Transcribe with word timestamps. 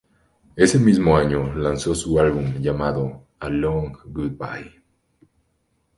Ese 0.55 0.79
mismo 0.79 1.15
año 1.15 1.53
lanzó 1.53 1.93
su 1.93 2.19
álbum 2.19 2.55
llamado 2.57 3.27
"A 3.39 3.49
Long 3.49 3.95
Goodbye". 4.05 4.81